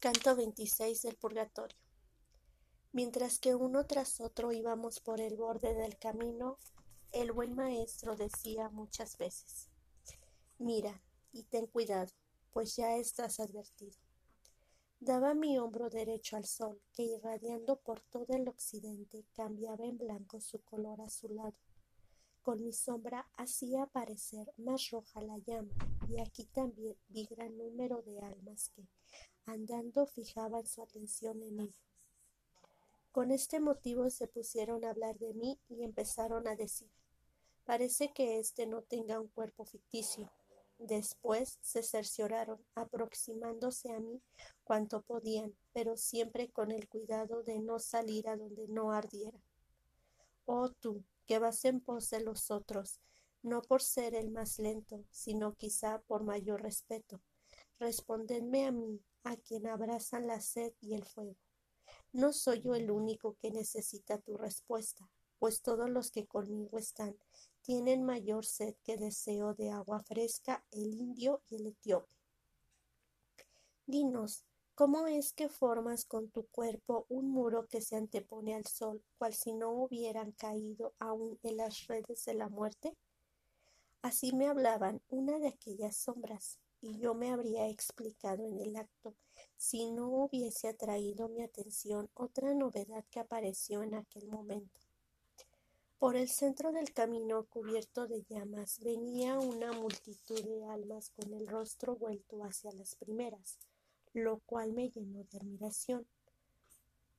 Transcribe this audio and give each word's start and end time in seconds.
Canto 0.00 0.36
26 0.36 1.02
del 1.02 1.16
Purgatorio. 1.16 1.76
Mientras 2.92 3.40
que 3.40 3.56
uno 3.56 3.84
tras 3.84 4.20
otro 4.20 4.52
íbamos 4.52 5.00
por 5.00 5.20
el 5.20 5.34
borde 5.36 5.74
del 5.74 5.98
camino, 5.98 6.56
el 7.10 7.32
buen 7.32 7.56
maestro 7.56 8.14
decía 8.14 8.68
muchas 8.68 9.18
veces, 9.18 9.68
Mira 10.56 11.02
y 11.32 11.42
ten 11.42 11.66
cuidado, 11.66 12.12
pues 12.52 12.76
ya 12.76 12.94
estás 12.94 13.40
advertido. 13.40 13.98
Daba 15.00 15.34
mi 15.34 15.58
hombro 15.58 15.90
derecho 15.90 16.36
al 16.36 16.44
sol, 16.44 16.80
que 16.92 17.02
irradiando 17.02 17.80
por 17.80 18.00
todo 18.00 18.36
el 18.36 18.46
occidente 18.46 19.26
cambiaba 19.34 19.84
en 19.84 19.98
blanco 19.98 20.40
su 20.40 20.62
color 20.62 21.00
azulado. 21.00 21.56
Con 22.42 22.62
mi 22.62 22.72
sombra 22.72 23.28
hacía 23.36 23.82
aparecer 23.82 24.52
más 24.58 24.90
roja 24.90 25.20
la 25.22 25.38
llama, 25.38 25.74
y 26.08 26.20
aquí 26.20 26.46
también 26.46 26.96
vi 27.08 27.26
gran 27.26 27.56
número 27.56 28.02
de 28.02 28.20
almas 28.20 28.70
que, 28.70 28.82
andando 29.46 30.06
fijaban 30.06 30.66
su 30.66 30.82
atención 30.82 31.42
en 31.42 31.56
mí. 31.56 31.72
Con 33.12 33.30
este 33.30 33.60
motivo 33.60 34.10
se 34.10 34.26
pusieron 34.26 34.84
a 34.84 34.90
hablar 34.90 35.18
de 35.18 35.34
mí 35.34 35.58
y 35.68 35.84
empezaron 35.84 36.48
a 36.48 36.56
decir 36.56 36.90
parece 37.68 38.10
que 38.14 38.38
éste 38.38 38.66
no 38.66 38.80
tenga 38.80 39.20
un 39.20 39.28
cuerpo 39.28 39.66
ficticio. 39.66 40.32
Después 40.78 41.58
se 41.60 41.82
cercioraron, 41.82 42.64
aproximándose 42.74 43.92
a 43.92 44.00
mí 44.00 44.22
cuanto 44.64 45.02
podían, 45.02 45.54
pero 45.74 45.98
siempre 45.98 46.48
con 46.48 46.70
el 46.70 46.88
cuidado 46.88 47.42
de 47.42 47.58
no 47.58 47.78
salir 47.78 48.26
a 48.26 48.38
donde 48.38 48.68
no 48.68 48.90
ardiera. 48.92 49.38
Oh 50.46 50.70
tú, 50.70 51.04
que 51.26 51.38
vas 51.38 51.62
en 51.66 51.80
pos 51.80 52.08
de 52.08 52.20
los 52.20 52.50
otros, 52.50 53.00
no 53.42 53.62
por 53.62 53.82
ser 53.82 54.14
el 54.14 54.30
más 54.30 54.58
lento, 54.58 55.04
sino 55.10 55.54
quizá 55.54 56.00
por 56.06 56.24
mayor 56.24 56.62
respeto. 56.62 57.20
Respondedme 57.78 58.66
a 58.66 58.72
mí, 58.72 59.00
a 59.24 59.36
quien 59.36 59.66
abrazan 59.66 60.26
la 60.26 60.40
sed 60.40 60.72
y 60.80 60.94
el 60.94 61.04
fuego. 61.04 61.36
No 62.12 62.32
soy 62.32 62.60
yo 62.60 62.74
el 62.74 62.90
único 62.90 63.36
que 63.40 63.50
necesita 63.50 64.18
tu 64.18 64.36
respuesta, 64.36 65.08
pues 65.38 65.62
todos 65.62 65.88
los 65.88 66.10
que 66.10 66.26
conmigo 66.26 66.78
están 66.78 67.16
tienen 67.62 68.02
mayor 68.02 68.46
sed 68.46 68.76
que 68.82 68.96
deseo 68.96 69.52
de 69.52 69.70
agua 69.70 70.02
fresca 70.02 70.64
el 70.70 70.94
indio 70.94 71.42
y 71.50 71.56
el 71.56 71.66
etíope. 71.66 72.14
Dinos, 73.84 74.44
¿cómo 74.74 75.06
es 75.06 75.32
que 75.32 75.48
formas 75.48 76.04
con 76.06 76.30
tu 76.30 76.46
cuerpo 76.46 77.04
un 77.10 77.30
muro 77.30 77.66
que 77.66 77.82
se 77.82 77.96
antepone 77.96 78.54
al 78.54 78.66
sol, 78.66 79.02
cual 79.18 79.34
si 79.34 79.52
no 79.52 79.70
hubieran 79.70 80.32
caído 80.32 80.94
aún 80.98 81.38
en 81.42 81.58
las 81.58 81.86
redes 81.86 82.24
de 82.24 82.34
la 82.34 82.48
muerte? 82.48 82.96
Así 84.02 84.32
me 84.32 84.46
hablaban 84.46 85.02
una 85.08 85.38
de 85.38 85.48
aquellas 85.48 85.96
sombras, 85.96 86.58
y 86.80 86.98
yo 86.98 87.14
me 87.14 87.30
habría 87.30 87.68
explicado 87.68 88.46
en 88.46 88.60
el 88.60 88.76
acto 88.76 89.16
si 89.56 89.90
no 89.90 90.08
hubiese 90.08 90.68
atraído 90.68 91.28
mi 91.28 91.42
atención 91.42 92.08
otra 92.14 92.54
novedad 92.54 93.04
que 93.10 93.18
apareció 93.18 93.82
en 93.82 93.94
aquel 93.94 94.28
momento. 94.28 94.80
Por 95.98 96.14
el 96.14 96.28
centro 96.28 96.70
del 96.70 96.92
camino 96.92 97.44
cubierto 97.46 98.06
de 98.06 98.22
llamas 98.28 98.78
venía 98.84 99.36
una 99.40 99.72
multitud 99.72 100.40
de 100.44 100.64
almas 100.66 101.10
con 101.10 101.34
el 101.34 101.48
rostro 101.48 101.96
vuelto 101.96 102.44
hacia 102.44 102.70
las 102.70 102.94
primeras, 102.94 103.58
lo 104.12 104.38
cual 104.46 104.72
me 104.72 104.90
llenó 104.90 105.24
de 105.24 105.38
admiración. 105.38 106.06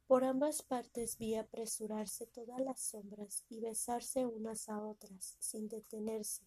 Por 0.07 0.23
ambas 0.23 0.63
partes 0.63 1.17
vi 1.17 1.35
apresurarse 1.35 2.25
todas 2.25 2.61
las 2.61 2.79
sombras 2.79 3.43
y 3.49 3.59
besarse 3.59 4.25
unas 4.25 4.69
a 4.69 4.81
otras, 4.81 5.35
sin 5.39 5.67
detenerse, 5.67 6.43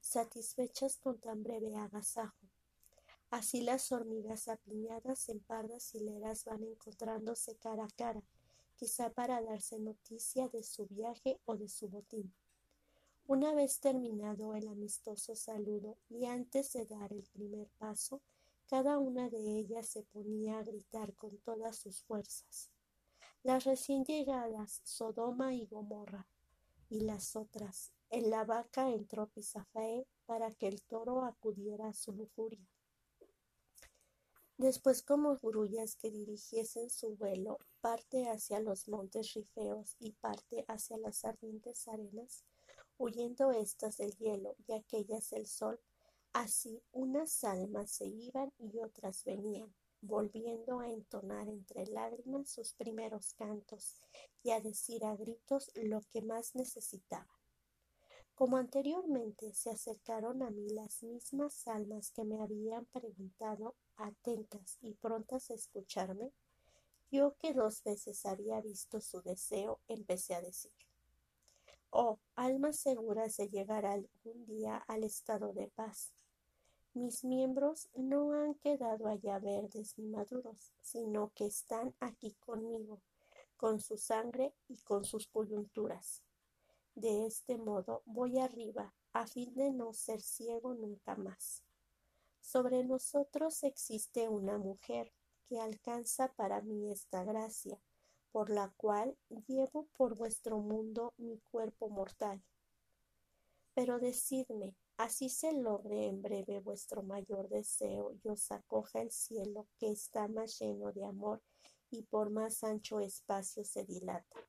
satisfechas 0.00 0.98
con 0.98 1.18
tan 1.18 1.42
breve 1.42 1.76
agasajo. 1.76 2.48
Así 3.30 3.62
las 3.62 3.90
hormigas 3.90 4.48
apiñadas 4.48 5.28
en 5.28 5.40
pardas 5.40 5.94
hileras 5.94 6.44
van 6.44 6.62
encontrándose 6.62 7.56
cara 7.56 7.84
a 7.84 7.96
cara, 7.96 8.22
quizá 8.76 9.10
para 9.10 9.42
darse 9.42 9.78
noticia 9.78 10.48
de 10.48 10.62
su 10.62 10.86
viaje 10.86 11.40
o 11.44 11.56
de 11.56 11.68
su 11.68 11.88
botín. 11.88 12.32
Una 13.26 13.54
vez 13.54 13.80
terminado 13.80 14.54
el 14.54 14.68
amistoso 14.68 15.34
saludo 15.34 15.96
y 16.10 16.26
antes 16.26 16.72
de 16.74 16.84
dar 16.84 17.12
el 17.12 17.24
primer 17.32 17.68
paso, 17.78 18.20
cada 18.66 18.98
una 18.98 19.30
de 19.30 19.58
ellas 19.58 19.88
se 19.88 20.02
ponía 20.02 20.58
a 20.58 20.62
gritar 20.62 21.14
con 21.14 21.38
todas 21.38 21.76
sus 21.76 22.02
fuerzas. 22.02 22.70
Las 23.42 23.64
recién 23.64 24.04
llegadas 24.04 24.80
Sodoma 24.84 25.54
y 25.54 25.66
Gomorra, 25.66 26.26
y 26.94 27.00
las 27.00 27.34
otras, 27.34 27.92
en 28.08 28.30
la 28.30 28.44
vaca 28.44 28.88
entró 28.88 29.26
Pisafae 29.26 30.06
para 30.26 30.52
que 30.52 30.68
el 30.68 30.80
toro 30.82 31.24
acudiera 31.24 31.88
a 31.88 31.92
su 31.92 32.12
lujuria. 32.12 32.64
Después 34.58 35.02
como 35.02 35.36
grullas 35.38 35.96
que 35.96 36.12
dirigiesen 36.12 36.90
su 36.90 37.16
vuelo 37.16 37.58
parte 37.80 38.28
hacia 38.28 38.60
los 38.60 38.86
montes 38.86 39.34
rifeos 39.34 39.96
y 39.98 40.12
parte 40.12 40.64
hacia 40.68 40.96
las 40.98 41.24
ardientes 41.24 41.88
arenas, 41.88 42.44
huyendo 42.96 43.50
éstas 43.50 43.96
del 43.96 44.16
hielo 44.18 44.54
y 44.68 44.74
aquellas 44.74 45.30
del 45.30 45.48
sol, 45.48 45.80
así 46.32 46.80
unas 46.92 47.42
almas 47.42 47.90
se 47.90 48.06
iban 48.06 48.52
y 48.56 48.78
otras 48.78 49.24
venían, 49.24 49.74
volviendo 50.06 50.80
a 50.80 50.90
entonar 50.90 51.48
entre 51.48 51.86
lágrimas 51.86 52.50
sus 52.50 52.74
primeros 52.74 53.34
cantos 53.34 54.00
y 54.42 54.50
a 54.50 54.60
decir 54.60 55.04
a 55.04 55.16
gritos 55.16 55.70
lo 55.74 56.00
que 56.12 56.22
más 56.22 56.54
necesitaban. 56.54 57.26
Como 58.34 58.56
anteriormente 58.56 59.54
se 59.54 59.70
acercaron 59.70 60.42
a 60.42 60.50
mí 60.50 60.68
las 60.68 61.02
mismas 61.02 61.66
almas 61.68 62.10
que 62.10 62.24
me 62.24 62.42
habían 62.42 62.84
preguntado, 62.86 63.76
atentas 63.96 64.78
y 64.80 64.94
prontas 64.94 65.50
a 65.50 65.54
escucharme, 65.54 66.32
yo 67.10 67.36
que 67.38 67.54
dos 67.54 67.82
veces 67.84 68.26
había 68.26 68.60
visto 68.60 69.00
su 69.00 69.22
deseo, 69.22 69.80
empecé 69.86 70.34
a 70.34 70.40
decir 70.40 70.72
Oh, 71.96 72.18
almas 72.34 72.80
seguras 72.80 73.36
de 73.36 73.48
llegar 73.48 73.86
algún 73.86 74.46
día 74.46 74.78
al 74.88 75.04
estado 75.04 75.52
de 75.52 75.68
paz. 75.68 76.12
Mis 76.94 77.24
miembros 77.24 77.90
no 77.96 78.34
han 78.34 78.54
quedado 78.54 79.08
allá 79.08 79.40
verdes 79.40 79.98
ni 79.98 80.06
maduros, 80.06 80.72
sino 80.80 81.32
que 81.34 81.46
están 81.46 81.92
aquí 81.98 82.36
conmigo, 82.38 83.02
con 83.56 83.80
su 83.80 83.96
sangre 83.96 84.54
y 84.68 84.76
con 84.82 85.04
sus 85.04 85.26
coyunturas. 85.26 86.22
De 86.94 87.26
este 87.26 87.58
modo 87.58 88.02
voy 88.06 88.38
arriba, 88.38 88.94
a 89.12 89.26
fin 89.26 89.52
de 89.54 89.72
no 89.72 89.92
ser 89.92 90.20
ciego 90.20 90.72
nunca 90.74 91.16
más. 91.16 91.64
Sobre 92.40 92.84
nosotros 92.84 93.64
existe 93.64 94.28
una 94.28 94.56
mujer 94.58 95.12
que 95.48 95.58
alcanza 95.58 96.32
para 96.34 96.60
mí 96.60 96.92
esta 96.92 97.24
gracia, 97.24 97.80
por 98.30 98.50
la 98.50 98.72
cual 98.76 99.16
llevo 99.48 99.88
por 99.96 100.16
vuestro 100.16 100.58
mundo 100.58 101.12
mi 101.16 101.40
cuerpo 101.50 101.88
mortal. 101.88 102.40
Pero 103.74 103.98
decidme, 103.98 104.76
así 104.96 105.28
se 105.28 105.52
logre 105.52 106.06
en 106.06 106.22
breve 106.22 106.60
vuestro 106.60 107.02
mayor 107.02 107.48
deseo 107.48 108.12
y 108.22 108.28
os 108.28 108.50
acoja 108.52 109.00
el 109.00 109.10
cielo 109.10 109.66
que 109.78 109.90
está 109.90 110.28
más 110.28 110.58
lleno 110.58 110.92
de 110.92 111.04
amor 111.04 111.42
y 111.90 112.02
por 112.02 112.30
más 112.30 112.64
ancho 112.64 113.00
espacio 113.00 113.64
se 113.64 113.84
dilata. 113.84 114.40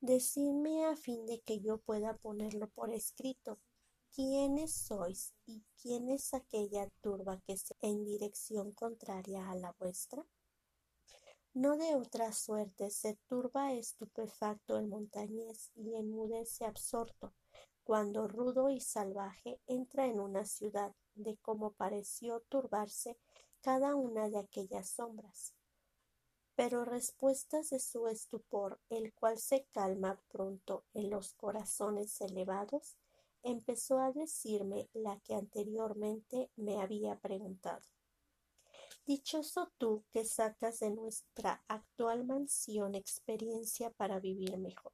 Decidme 0.00 0.86
a 0.86 0.94
fin 0.94 1.26
de 1.26 1.40
que 1.40 1.60
yo 1.60 1.78
pueda 1.78 2.16
ponerlo 2.16 2.68
por 2.68 2.92
escrito. 2.92 3.58
¿Quiénes 4.14 4.72
sois 4.72 5.34
y 5.44 5.64
quién 5.82 6.08
es 6.08 6.34
aquella 6.34 6.88
turba 7.00 7.40
que 7.46 7.56
se 7.56 7.74
en 7.80 8.04
dirección 8.04 8.72
contraria 8.72 9.50
a 9.50 9.56
la 9.56 9.74
vuestra? 9.78 10.24
No 11.52 11.76
de 11.76 11.96
otra 11.96 12.32
suerte 12.32 12.90
se 12.90 13.18
turba 13.26 13.72
estupefacto 13.72 14.78
el 14.78 14.86
montañés 14.86 15.72
y 15.74 15.96
enmudece 15.96 16.64
absorto, 16.64 17.34
cuando 17.88 18.28
rudo 18.28 18.68
y 18.68 18.82
salvaje 18.82 19.62
entra 19.66 20.04
en 20.04 20.20
una 20.20 20.44
ciudad, 20.44 20.94
de 21.14 21.38
cómo 21.38 21.72
pareció 21.72 22.40
turbarse 22.50 23.16
cada 23.62 23.94
una 23.94 24.28
de 24.28 24.38
aquellas 24.38 24.90
sombras 24.90 25.54
pero 26.54 26.84
respuestas 26.84 27.70
de 27.70 27.78
su 27.78 28.08
estupor, 28.08 28.80
el 28.90 29.14
cual 29.14 29.38
se 29.38 29.68
calma 29.72 30.20
pronto 30.28 30.84
en 30.92 31.08
los 31.08 31.32
corazones 31.34 32.20
elevados, 32.20 32.98
empezó 33.44 34.00
a 34.00 34.10
decirme 34.10 34.90
la 34.92 35.20
que 35.20 35.36
anteriormente 35.36 36.50
me 36.56 36.80
había 36.82 37.16
preguntado. 37.20 37.86
Dichoso 39.06 39.70
tú 39.78 40.04
que 40.10 40.24
sacas 40.24 40.80
de 40.80 40.90
nuestra 40.90 41.62
actual 41.68 42.26
mansión 42.26 42.96
experiencia 42.96 43.90
para 43.92 44.18
vivir 44.18 44.58
mejor. 44.58 44.92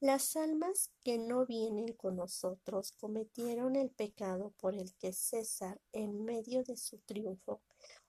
Las 0.00 0.34
almas 0.34 0.90
que 1.04 1.18
no 1.18 1.44
vienen 1.44 1.92
con 1.92 2.16
nosotros 2.16 2.92
cometieron 2.92 3.76
el 3.76 3.90
pecado 3.90 4.54
por 4.58 4.74
el 4.74 4.94
que 4.94 5.12
César, 5.12 5.78
en 5.92 6.24
medio 6.24 6.64
de 6.64 6.78
su 6.78 7.00
triunfo, 7.00 7.60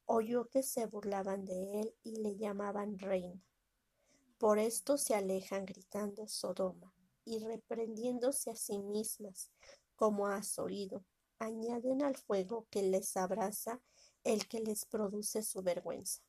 oyó 0.06 0.48
que 0.48 0.64
se 0.64 0.86
burlaban 0.86 1.44
de 1.44 1.82
él 1.82 1.94
y 2.02 2.22
le 2.22 2.38
llamaban 2.38 2.98
reina. 2.98 3.44
Por 4.38 4.58
esto 4.58 4.98
se 4.98 5.16
alejan 5.16 5.66
gritando 5.66 6.30
Sodoma 6.30 6.94
y 7.26 7.40
reprendiéndose 7.40 8.52
a 8.52 8.56
sí 8.56 8.80
mismas, 8.80 9.52
como 9.98 10.28
has 10.28 10.60
oído, 10.60 11.04
añaden 11.40 12.04
al 12.04 12.16
fuego 12.16 12.68
que 12.70 12.84
les 12.84 13.18
abraza 13.18 13.82
el 14.24 14.48
que 14.48 14.62
les 14.62 14.86
produce 14.86 15.44
su 15.44 15.62
vergüenza. 15.62 16.22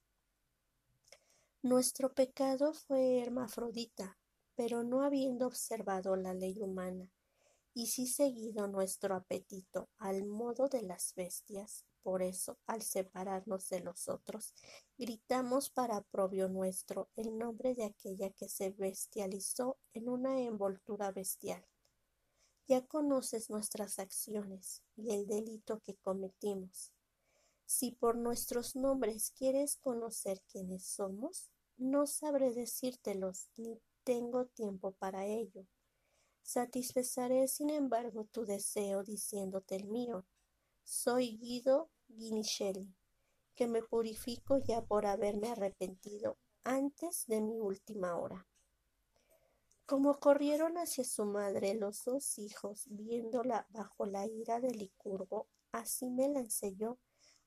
Nuestro 1.63 2.13
pecado 2.13 2.73
fue 2.73 3.21
hermafrodita, 3.21 4.19
pero 4.55 4.83
no 4.83 5.03
habiendo 5.03 5.47
observado 5.47 6.17
la 6.17 6.35
ley 6.35 6.61
humana, 6.61 7.11
y 7.75 7.87
sí 7.87 8.07
seguido 8.07 8.69
nuestro 8.69 9.15
apetito 9.15 9.89
al 9.99 10.25
modo 10.25 10.69
de 10.69 10.83
las 10.83 11.15
bestias, 11.15 11.85
por 12.03 12.23
eso, 12.23 12.59
al 12.67 12.83
separarnos 12.83 13.69
de 13.69 13.81
los 13.81 14.09
otros, 14.09 14.55
gritamos 14.99 15.71
para 15.71 16.03
propio 16.03 16.49
nuestro 16.49 17.09
el 17.17 17.39
nombre 17.39 17.75
de 17.75 17.85
aquella 17.85 18.31
que 18.31 18.49
se 18.49 18.71
bestializó 18.71 19.79
en 19.95 20.09
una 20.09 20.41
envoltura 20.41 21.13
bestial. 21.13 21.65
Ya 22.67 22.85
conoces 22.87 23.51
nuestras 23.51 23.99
acciones 23.99 24.83
y 24.97 25.13
el 25.13 25.27
delito 25.27 25.81
que 25.81 25.95
cometimos. 25.97 26.93
Si 27.67 27.93
por 27.93 28.17
nuestros 28.17 28.77
nombres 28.77 29.33
quieres 29.37 29.77
conocer 29.77 30.43
quiénes 30.51 30.85
somos, 30.85 31.51
no 31.77 32.07
sabré 32.07 32.53
decírtelos 32.53 33.49
ni 33.57 33.81
tengo 34.05 34.47
tiempo 34.47 34.93
para 34.93 35.27
ello. 35.27 35.67
Satisfaceré, 36.43 37.47
sin 37.49 37.71
embargo, 37.71 38.25
tu 38.31 38.45
deseo 38.45 39.03
diciéndote 39.05 39.77
el 39.77 39.87
mío. 39.87 40.27
Soy 40.83 41.39
Guido 41.39 41.91
Guinichelli, 42.09 42.95
que 43.55 43.69
me 43.69 43.83
purifico 43.83 44.59
ya 44.59 44.83
por 44.83 45.07
haberme 45.07 45.51
arrepentido 45.51 46.37
antes 46.65 47.27
de 47.27 47.41
mi 47.41 47.61
última 47.61 48.17
hora. 48.17 48.47
Como 49.87 50.19
corrieron 50.19 50.79
hacia 50.79 51.05
su 51.05 51.25
madre 51.25 51.75
los 51.75 52.05
dos 52.05 52.39
hijos, 52.39 52.87
viéndola 52.89 53.67
bajo 53.71 54.07
la 54.07 54.27
ira 54.27 54.61
de 54.61 54.71
Licurgo, 54.71 55.49
así 55.71 56.09
me 56.09 56.29
lancé 56.29 56.75
yo, 56.77 56.99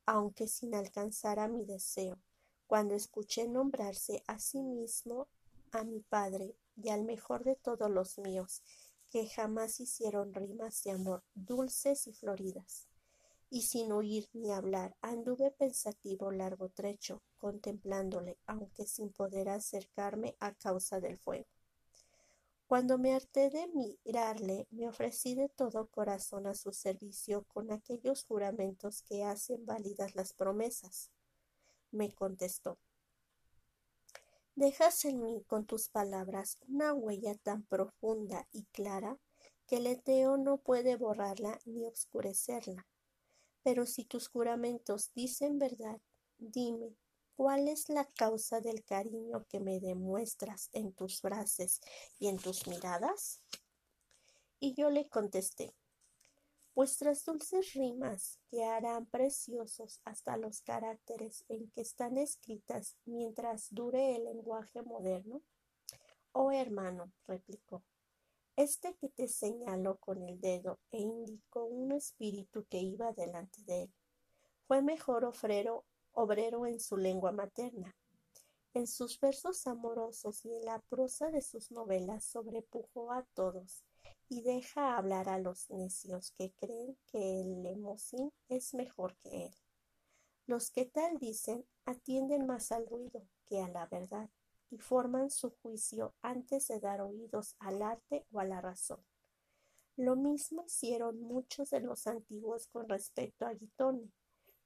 aunque 0.06 0.48
sin 0.48 0.76
alcanzar 0.76 1.40
a 1.40 1.48
mi 1.48 1.66
deseo, 1.66 2.20
cuando 2.68 2.94
escuché 2.94 3.48
nombrarse 3.48 4.24
a 4.28 4.40
sí 4.40 4.62
mismo 4.62 5.28
a 5.76 5.84
mi 5.84 6.00
padre 6.00 6.56
y 6.76 6.90
al 6.90 7.04
mejor 7.04 7.44
de 7.44 7.56
todos 7.56 7.90
los 7.90 8.18
míos, 8.18 8.64
que 9.10 9.28
jamás 9.28 9.80
hicieron 9.80 10.34
rimas 10.34 10.84
de 10.84 10.92
amor 10.92 11.24
dulces 11.34 12.08
y 12.08 12.14
floridas. 12.14 12.88
Y 13.50 13.62
sin 13.62 13.92
oír 13.92 14.28
ni 14.34 14.52
hablar, 14.52 14.96
anduve 15.02 15.52
pensativo 15.52 16.32
largo 16.32 16.70
trecho, 16.70 17.22
contemplándole, 17.38 18.38
aunque 18.48 18.86
sin 18.86 19.12
poder 19.12 19.50
acercarme 19.50 20.36
a 20.40 20.54
causa 20.54 21.00
del 21.00 21.18
fuego. 21.20 21.48
Cuando 22.68 22.98
me 22.98 23.14
harté 23.14 23.52
de 23.52 23.68
mirarle, 23.68 24.68
me 24.72 24.88
ofrecí 24.88 25.36
de 25.36 25.50
todo 25.50 25.88
corazón 25.88 26.48
a 26.48 26.56
su 26.56 26.74
servicio 26.74 27.44
con 27.44 27.72
aquellos 27.72 28.24
juramentos 28.24 29.04
que 29.04 29.24
hacen 29.24 29.66
válidas 29.66 30.16
las 30.16 30.34
promesas. 30.34 31.12
Me 31.92 32.12
contestó 32.12 32.80
Dejas 34.56 35.04
en 35.04 35.22
mí 35.22 35.44
con 35.48 35.66
tus 35.66 35.90
palabras 35.90 36.58
una 36.70 36.94
huella 36.94 37.36
tan 37.36 37.64
profunda 37.64 38.48
y 38.54 38.64
clara 38.72 39.20
que 39.68 39.78
el 39.78 39.88
eteo 39.88 40.38
no 40.38 40.60
puede 40.60 40.96
borrarla 40.96 41.60
ni 41.66 41.86
oscurecerla. 41.86 42.88
Pero 43.64 43.86
si 43.86 44.06
tus 44.06 44.30
juramentos 44.30 45.12
dicen 45.14 45.60
verdad, 45.60 46.00
dime, 46.38 46.96
¿cuál 47.36 47.68
es 47.68 47.90
la 47.90 48.06
causa 48.06 48.62
del 48.62 48.86
cariño 48.86 49.46
que 49.50 49.60
me 49.60 49.82
demuestras 49.82 50.70
en 50.72 50.94
tus 50.94 51.20
frases 51.20 51.82
y 52.18 52.30
en 52.30 52.38
tus 52.38 52.66
miradas? 52.66 53.42
Y 54.62 54.74
yo 54.74 54.90
le 54.90 55.10
contesté, 55.10 55.76
Vuestras 56.76 57.24
dulces 57.24 57.74
rimas, 57.74 58.38
que 58.50 58.66
harán 58.66 59.06
preciosos 59.06 60.02
hasta 60.04 60.36
los 60.36 60.62
caracteres 60.62 61.46
en 61.48 61.72
que 61.72 61.80
están 61.80 62.18
escritas 62.18 62.98
mientras 63.06 63.68
dure 63.74 64.18
el 64.18 64.26
lenguaje 64.26 64.82
moderno. 64.82 65.42
Oh 66.34 66.52
hermano, 66.52 67.14
replicó, 67.28 67.82
este 68.58 68.94
que 68.96 69.08
te 69.08 69.30
señaló 69.30 69.96
con 70.00 70.22
el 70.22 70.42
dedo 70.42 70.82
e 70.92 71.00
indicó 71.00 71.64
un 71.64 71.94
espíritu 71.94 72.66
que 72.70 72.80
iba 72.80 73.14
delante 73.14 73.64
de 73.64 73.84
él, 73.84 73.94
fue 74.68 74.82
mejor 74.82 75.24
ofrero, 75.24 75.86
obrero 76.12 76.66
en 76.66 76.82
su 76.82 76.98
lengua 76.98 77.32
materna. 77.32 77.96
En 78.74 78.88
sus 78.88 79.18
versos 79.22 79.66
amorosos 79.66 80.44
y 80.44 80.54
en 80.54 80.66
la 80.66 80.80
prosa 80.90 81.32
de 81.32 81.42
sus 81.42 81.72
novelas 81.72 82.26
sobrepujó 82.26 83.14
a 83.14 83.24
todos 83.34 83.86
y 84.30 84.42
deja 84.42 84.98
hablar 84.98 85.30
a 85.30 85.40
los 85.40 85.70
necios 85.70 86.32
que 86.32 86.52
creen 86.54 86.98
que 87.08 87.42
el 87.42 87.64
lemosín 87.64 88.32
es 88.50 88.74
mejor 88.74 89.16
que 89.18 89.46
él. 89.46 89.56
Los 90.48 90.72
que 90.72 90.86
tal 90.86 91.18
dicen 91.18 91.66
atienden 91.86 92.46
más 92.46 92.72
al 92.72 92.88
ruido 92.88 93.28
que 93.46 93.62
a 93.62 93.68
la 93.68 93.86
verdad 93.88 94.30
y 94.70 94.78
forman 94.78 95.30
su 95.30 95.52
juicio 95.62 96.14
antes 96.22 96.68
de 96.68 96.80
dar 96.80 97.02
oídos 97.02 97.56
al 97.60 97.82
arte 97.82 98.26
o 98.32 98.40
a 98.40 98.46
la 98.46 98.62
razón. 98.62 99.04
Lo 99.96 100.16
mismo 100.16 100.66
hicieron 100.66 101.22
muchos 101.22 101.70
de 101.70 101.80
los 101.80 102.06
antiguos 102.08 102.68
con 102.68 102.90
respecto 102.90 103.46
a 103.46 103.54
Guitone, 103.54 104.12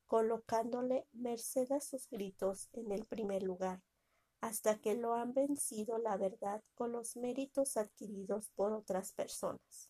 colocándole 0.07 1.05
merced 1.13 1.71
a 1.71 1.79
sus 1.79 2.09
gritos 2.09 2.69
en 2.73 2.91
el 2.91 3.05
primer 3.05 3.43
lugar, 3.43 3.81
hasta 4.41 4.79
que 4.79 4.95
lo 4.95 5.13
han 5.13 5.33
vencido 5.33 5.97
la 5.97 6.17
verdad 6.17 6.61
con 6.75 6.91
los 6.91 7.15
méritos 7.17 7.77
adquiridos 7.77 8.49
por 8.55 8.73
otras 8.73 9.13
personas. 9.13 9.89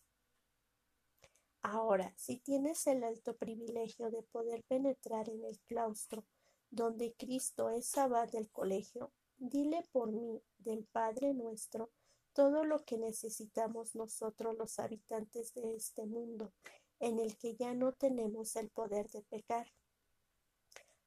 Ahora, 1.62 2.12
si 2.16 2.38
tienes 2.38 2.86
el 2.86 3.04
alto 3.04 3.36
privilegio 3.36 4.10
de 4.10 4.22
poder 4.22 4.64
penetrar 4.64 5.28
en 5.28 5.44
el 5.44 5.58
claustro 5.66 6.24
donde 6.70 7.14
Cristo 7.14 7.70
es 7.70 7.96
abad 7.98 8.30
del 8.30 8.48
colegio, 8.50 9.12
dile 9.36 9.82
por 9.92 10.12
mí, 10.12 10.42
del 10.58 10.86
Padre 10.86 11.34
nuestro, 11.34 11.90
todo 12.32 12.64
lo 12.64 12.84
que 12.84 12.96
necesitamos 12.96 13.94
nosotros 13.94 14.56
los 14.56 14.78
habitantes 14.78 15.52
de 15.54 15.74
este 15.74 16.06
mundo, 16.06 16.52
en 17.00 17.18
el 17.18 17.36
que 17.36 17.56
ya 17.56 17.74
no 17.74 17.92
tenemos 17.92 18.56
el 18.56 18.70
poder 18.70 19.08
de 19.10 19.22
pecar. 19.22 19.66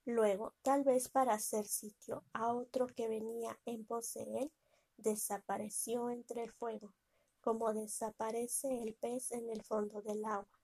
Luego, 0.06 0.54
tal 0.64 0.84
vez 0.84 1.08
para 1.08 1.34
hacer 1.34 1.66
sitio 1.66 2.26
a 2.34 2.54
otro 2.54 2.88
que 2.88 3.08
venía 3.08 3.58
en 3.66 3.86
pos 3.86 4.14
de 4.16 4.24
él, 4.24 4.52
desapareció 4.98 6.10
entre 6.10 6.44
el 6.44 6.52
fuego, 6.52 6.94
como 7.40 7.74
desaparece 7.74 8.84
el 8.84 8.96
pez 8.96 9.32
en 9.32 9.50
el 9.50 9.64
fondo 9.64 10.02
del 10.02 10.26
agua. 10.26 10.60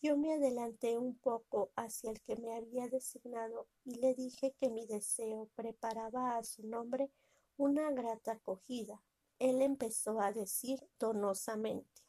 Yo 0.00 0.16
me 0.16 0.32
adelanté 0.32 0.96
un 0.96 1.18
poco 1.18 1.70
hacia 1.76 2.10
el 2.10 2.20
que 2.22 2.36
me 2.36 2.56
había 2.56 2.88
designado 2.88 3.68
y 3.84 3.96
le 3.96 4.14
dije 4.14 4.54
que 4.58 4.70
mi 4.70 4.86
deseo 4.86 5.50
preparaba 5.54 6.36
a 6.36 6.42
su 6.42 6.66
nombre 6.66 7.10
una 7.56 7.90
grata 7.90 8.32
acogida. 8.32 9.02
Él 9.38 9.60
empezó 9.60 10.20
a 10.20 10.32
decir 10.32 10.80
donosamente 10.98 12.02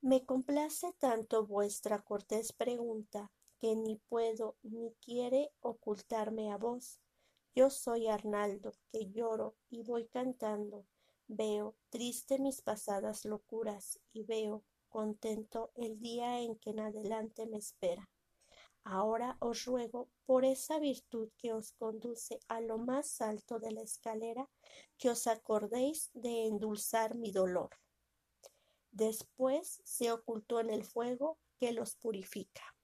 Me 0.00 0.24
complace 0.24 0.92
tanto 0.98 1.44
vuestra 1.44 1.98
cortés 1.98 2.52
pregunta 2.52 3.32
que 3.60 3.74
ni 3.76 3.96
puedo 3.96 4.56
ni 4.62 4.92
quiere 5.00 5.52
ocultarme 5.60 6.52
a 6.52 6.56
vos. 6.56 7.00
Yo 7.54 7.70
soy 7.70 8.06
Arnaldo, 8.06 8.72
que 8.92 9.10
lloro 9.10 9.56
y 9.70 9.82
voy 9.82 10.06
cantando. 10.06 10.86
Veo 11.26 11.74
triste 11.90 12.38
mis 12.38 12.62
pasadas 12.62 13.24
locuras 13.24 13.98
y 14.12 14.24
veo 14.24 14.64
contento 14.88 15.70
el 15.74 16.00
día 16.00 16.40
en 16.40 16.56
que 16.56 16.70
en 16.70 16.80
adelante 16.80 17.46
me 17.46 17.58
espera. 17.58 18.08
Ahora 18.84 19.36
os 19.40 19.66
ruego 19.66 20.08
por 20.24 20.44
esa 20.44 20.78
virtud 20.78 21.28
que 21.36 21.52
os 21.52 21.72
conduce 21.72 22.40
a 22.48 22.60
lo 22.60 22.78
más 22.78 23.20
alto 23.20 23.58
de 23.58 23.72
la 23.72 23.82
escalera, 23.82 24.48
que 24.96 25.10
os 25.10 25.26
acordéis 25.26 26.10
de 26.14 26.46
endulzar 26.46 27.14
mi 27.14 27.30
dolor. 27.30 27.70
Después 28.90 29.82
se 29.84 30.10
ocultó 30.10 30.60
en 30.60 30.70
el 30.70 30.84
fuego 30.84 31.38
que 31.58 31.72
los 31.72 31.96
purifica. 31.96 32.77